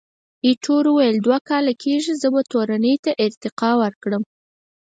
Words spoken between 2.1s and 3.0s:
زه به تورنۍ